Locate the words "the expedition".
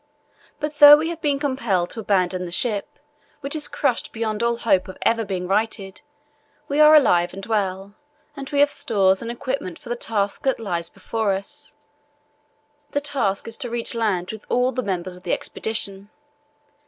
15.21-16.09